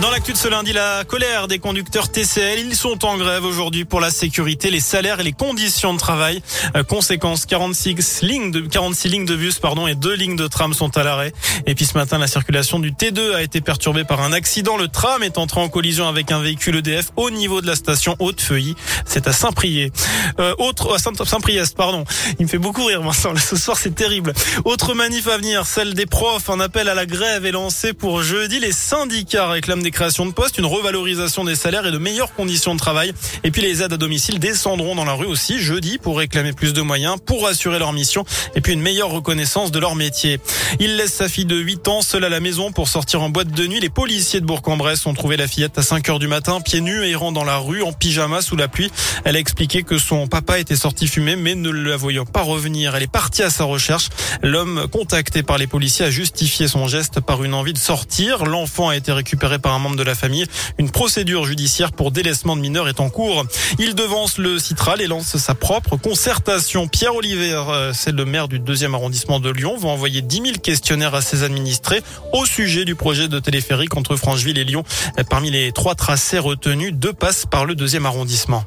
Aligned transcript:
Dans 0.00 0.10
l'actu 0.10 0.32
de 0.32 0.38
ce 0.38 0.48
lundi, 0.48 0.72
la 0.72 1.04
colère 1.04 1.46
des 1.46 1.58
conducteurs 1.58 2.10
TCL. 2.10 2.60
Ils 2.60 2.74
sont 2.74 3.04
en 3.04 3.18
grève 3.18 3.44
aujourd'hui 3.44 3.84
pour 3.84 4.00
la 4.00 4.10
sécurité, 4.10 4.70
les 4.70 4.80
salaires 4.80 5.20
et 5.20 5.22
les 5.22 5.32
conditions 5.32 5.92
de 5.92 5.98
travail. 5.98 6.42
Euh, 6.74 6.82
conséquence, 6.82 7.44
46 7.44 8.22
lignes 8.22 8.50
de, 8.50 8.60
46 8.60 9.08
lignes 9.10 9.26
de 9.26 9.36
bus, 9.36 9.58
pardon, 9.58 9.86
et 9.86 9.94
deux 9.94 10.14
lignes 10.14 10.36
de 10.36 10.46
tram 10.46 10.72
sont 10.72 10.96
à 10.96 11.02
l'arrêt. 11.02 11.34
Et 11.66 11.74
puis 11.74 11.84
ce 11.84 11.98
matin, 11.98 12.16
la 12.16 12.28
circulation 12.28 12.78
du 12.78 12.92
T2 12.92 13.34
a 13.34 13.42
été 13.42 13.60
perturbée 13.60 14.04
par 14.04 14.22
un 14.22 14.32
accident. 14.32 14.78
Le 14.78 14.88
tram 14.88 15.22
est 15.22 15.36
entré 15.36 15.60
en 15.60 15.68
collision 15.68 16.08
avec 16.08 16.32
un 16.32 16.40
véhicule 16.40 16.76
EDF 16.76 17.10
au 17.16 17.30
niveau 17.30 17.60
de 17.60 17.66
la 17.66 17.76
station 17.76 18.16
Haute-Feuilly. 18.20 18.76
C'est 19.04 19.28
à 19.28 19.32
Saint-Priest. 19.34 19.92
Euh, 20.38 20.54
autre, 20.58 20.94
à 20.94 20.98
Saint-Priest, 20.98 21.76
pardon. 21.76 22.06
Il 22.38 22.46
me 22.46 22.48
fait 22.48 22.58
beaucoup 22.58 22.86
rire, 22.86 23.02
Vincent. 23.02 23.34
Ce 23.36 23.56
soir, 23.56 23.76
c'est 23.76 23.94
terrible. 23.94 24.32
Autre 24.64 24.94
manif 24.94 25.28
à 25.28 25.36
venir, 25.36 25.66
celle 25.66 25.92
des 25.92 26.06
profs. 26.06 26.48
Un 26.48 26.60
appel 26.60 26.88
à 26.88 26.94
la 26.94 27.04
grève 27.04 27.44
est 27.44 27.52
lancé 27.52 27.92
pour 27.92 28.22
jeudi. 28.22 28.60
Les 28.60 28.72
syndicats 28.72 29.48
réclament 29.48 29.82
des 29.82 29.89
création 29.90 30.26
de 30.26 30.32
postes, 30.32 30.58
une 30.58 30.66
revalorisation 30.66 31.44
des 31.44 31.54
salaires 31.54 31.86
et 31.86 31.90
de 31.90 31.98
meilleures 31.98 32.34
conditions 32.34 32.74
de 32.74 32.80
travail. 32.80 33.12
Et 33.44 33.50
puis 33.50 33.62
les 33.62 33.82
aides 33.82 33.92
à 33.92 33.96
domicile 33.96 34.38
descendront 34.38 34.94
dans 34.94 35.04
la 35.04 35.14
rue 35.14 35.26
aussi 35.26 35.60
jeudi 35.60 35.98
pour 35.98 36.18
réclamer 36.18 36.52
plus 36.52 36.72
de 36.72 36.82
moyens, 36.82 37.16
pour 37.24 37.46
assurer 37.46 37.78
leur 37.78 37.92
mission 37.92 38.24
et 38.54 38.60
puis 38.60 38.72
une 38.72 38.80
meilleure 38.80 39.10
reconnaissance 39.10 39.70
de 39.70 39.78
leur 39.78 39.94
métier. 39.94 40.40
Il 40.78 40.96
laisse 40.96 41.12
sa 41.12 41.28
fille 41.28 41.44
de 41.44 41.56
8 41.56 41.88
ans 41.88 42.02
seule 42.02 42.24
à 42.24 42.28
la 42.28 42.40
maison 42.40 42.72
pour 42.72 42.88
sortir 42.88 43.22
en 43.22 43.30
boîte 43.30 43.50
de 43.50 43.66
nuit. 43.66 43.80
Les 43.80 43.88
policiers 43.90 44.40
de 44.40 44.46
Bourg-en-Bresse 44.46 45.06
ont 45.06 45.14
trouvé 45.14 45.36
la 45.36 45.46
fillette 45.46 45.78
à 45.78 45.82
5 45.82 46.08
heures 46.08 46.18
du 46.18 46.28
matin, 46.28 46.60
pieds 46.60 46.80
nus 46.80 47.04
errant 47.04 47.32
dans 47.32 47.44
la 47.44 47.58
rue 47.58 47.82
en 47.82 47.92
pyjama 47.92 48.42
sous 48.42 48.56
la 48.56 48.68
pluie. 48.68 48.90
Elle 49.24 49.36
a 49.36 49.38
expliqué 49.38 49.82
que 49.82 49.98
son 49.98 50.26
papa 50.26 50.58
était 50.58 50.76
sorti 50.76 51.06
fumer 51.06 51.36
mais 51.36 51.54
ne 51.54 51.70
la 51.70 51.96
voyant 51.96 52.24
pas 52.24 52.42
revenir. 52.42 52.94
Elle 52.94 53.04
est 53.04 53.12
partie 53.12 53.42
à 53.42 53.50
sa 53.50 53.64
recherche. 53.64 54.08
L'homme 54.42 54.86
contacté 54.90 55.42
par 55.42 55.58
les 55.58 55.66
policiers 55.66 56.06
a 56.06 56.10
justifié 56.10 56.68
son 56.68 56.88
geste 56.88 57.20
par 57.20 57.42
une 57.44 57.54
envie 57.54 57.72
de 57.72 57.78
sortir. 57.78 58.44
L'enfant 58.44 58.88
a 58.88 58.96
été 58.96 59.12
récupéré 59.12 59.58
par 59.58 59.74
un 59.74 59.78
membre 59.80 59.96
de 59.96 60.02
la 60.02 60.14
famille. 60.14 60.46
Une 60.78 60.90
procédure 60.90 61.44
judiciaire 61.44 61.92
pour 61.92 62.12
délaissement 62.12 62.56
de 62.56 62.60
mineurs 62.60 62.88
est 62.88 63.00
en 63.00 63.10
cours. 63.10 63.44
Il 63.78 63.94
devance 63.94 64.38
le 64.38 64.58
Citral 64.58 65.00
et 65.00 65.06
lance 65.06 65.36
sa 65.36 65.54
propre 65.54 65.96
concertation. 65.96 66.86
Pierre 66.86 67.14
Oliver, 67.14 67.62
euh, 67.68 67.92
c'est 67.92 68.12
le 68.12 68.24
maire 68.24 68.48
du 68.48 68.58
deuxième 68.58 68.94
arrondissement 68.94 69.40
de 69.40 69.50
Lyon, 69.50 69.76
va 69.76 69.88
envoyer 69.88 70.22
10 70.22 70.36
000 70.36 70.46
questionnaires 70.62 71.14
à 71.14 71.22
ses 71.22 71.42
administrés 71.42 72.02
au 72.32 72.44
sujet 72.46 72.84
du 72.84 72.94
projet 72.94 73.28
de 73.28 73.38
téléphérique 73.38 73.96
entre 73.96 74.16
Francheville 74.16 74.58
et 74.58 74.64
Lyon. 74.64 74.84
Parmi 75.28 75.50
les 75.50 75.72
trois 75.72 75.94
tracés 75.94 76.38
retenus, 76.38 76.92
deux 76.94 77.12
passent 77.12 77.46
par 77.46 77.64
le 77.64 77.74
deuxième 77.74 78.06
arrondissement. 78.06 78.64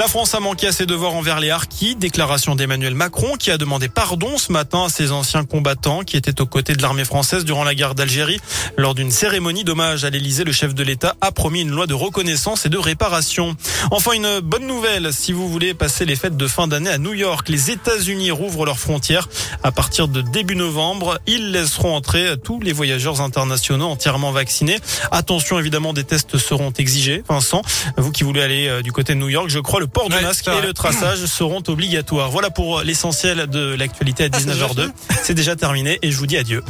La 0.00 0.08
France 0.08 0.34
a 0.34 0.40
manqué 0.40 0.66
à 0.66 0.72
ses 0.72 0.86
devoirs 0.86 1.12
envers 1.12 1.40
les 1.40 1.50
Harkis. 1.50 1.94
Déclaration 1.94 2.54
d'Emmanuel 2.54 2.94
Macron 2.94 3.36
qui 3.38 3.50
a 3.50 3.58
demandé 3.58 3.90
pardon 3.90 4.38
ce 4.38 4.50
matin 4.50 4.84
à 4.86 4.88
ses 4.88 5.12
anciens 5.12 5.44
combattants 5.44 6.04
qui 6.04 6.16
étaient 6.16 6.40
aux 6.40 6.46
côtés 6.46 6.72
de 6.72 6.80
l'armée 6.80 7.04
française 7.04 7.44
durant 7.44 7.64
la 7.64 7.74
guerre 7.74 7.94
d'Algérie. 7.94 8.40
Lors 8.78 8.94
d'une 8.94 9.10
cérémonie 9.10 9.62
d'hommage 9.62 10.06
à 10.06 10.08
l'Elysée, 10.08 10.44
le 10.44 10.52
chef 10.52 10.74
de 10.74 10.82
l'État 10.82 11.16
a 11.20 11.32
promis 11.32 11.60
une 11.60 11.70
loi 11.70 11.86
de 11.86 11.92
reconnaissance 11.92 12.64
et 12.64 12.70
de 12.70 12.78
réparation. 12.78 13.58
Enfin, 13.90 14.12
une 14.12 14.40
bonne 14.40 14.66
nouvelle 14.66 15.12
si 15.12 15.34
vous 15.34 15.50
voulez 15.50 15.74
passer 15.74 16.06
les 16.06 16.16
fêtes 16.16 16.38
de 16.38 16.46
fin 16.46 16.66
d'année 16.66 16.88
à 16.88 16.96
New 16.96 17.12
York. 17.12 17.50
Les 17.50 17.70
États-Unis 17.70 18.30
rouvrent 18.30 18.64
leurs 18.64 18.78
frontières 18.78 19.28
à 19.62 19.70
partir 19.70 20.08
de 20.08 20.22
début 20.22 20.56
novembre. 20.56 21.18
Ils 21.26 21.52
laisseront 21.52 21.94
entrer 21.94 22.36
tous 22.42 22.58
les 22.60 22.72
voyageurs 22.72 23.20
internationaux 23.20 23.88
entièrement 23.88 24.32
vaccinés. 24.32 24.78
Attention, 25.10 25.58
évidemment, 25.58 25.92
des 25.92 26.04
tests 26.04 26.38
seront 26.38 26.72
exigés. 26.78 27.22
Vincent, 27.28 27.60
vous 27.98 28.12
qui 28.12 28.24
voulez 28.24 28.40
aller 28.40 28.66
euh, 28.66 28.80
du 28.80 28.92
côté 28.92 29.12
de 29.12 29.18
New 29.18 29.28
York, 29.28 29.50
je 29.50 29.58
crois 29.58 29.89
port 29.92 30.08
du 30.08 30.20
masque 30.20 30.48
et 30.48 30.66
le 30.66 30.72
traçage 30.72 31.24
seront 31.26 31.62
obligatoires. 31.68 32.30
Voilà 32.30 32.50
pour 32.50 32.82
l'essentiel 32.82 33.46
de 33.46 33.74
l'actualité 33.74 34.24
à 34.24 34.28
19h02. 34.28 34.90
Ah, 35.08 35.14
c'est 35.22 35.34
déjà 35.34 35.56
terminé 35.56 35.98
et 36.02 36.10
je 36.10 36.16
vous 36.16 36.26
dis 36.26 36.36
adieu. 36.36 36.62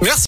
Merci. 0.00 0.16